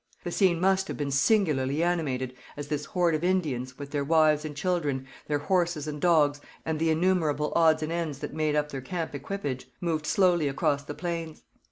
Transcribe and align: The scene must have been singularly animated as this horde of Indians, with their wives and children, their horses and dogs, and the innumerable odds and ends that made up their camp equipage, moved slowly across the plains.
The 0.23 0.31
scene 0.31 0.59
must 0.59 0.87
have 0.87 0.97
been 0.97 1.11
singularly 1.11 1.83
animated 1.83 2.33
as 2.57 2.69
this 2.69 2.85
horde 2.85 3.13
of 3.13 3.23
Indians, 3.23 3.77
with 3.77 3.91
their 3.91 4.03
wives 4.03 4.43
and 4.43 4.55
children, 4.55 5.05
their 5.27 5.37
horses 5.37 5.87
and 5.87 6.01
dogs, 6.01 6.41
and 6.65 6.79
the 6.79 6.89
innumerable 6.89 7.53
odds 7.55 7.83
and 7.83 7.91
ends 7.91 8.17
that 8.17 8.33
made 8.33 8.55
up 8.55 8.69
their 8.69 8.81
camp 8.81 9.13
equipage, 9.13 9.67
moved 9.79 10.07
slowly 10.07 10.47
across 10.47 10.83
the 10.83 10.95
plains. 10.95 11.43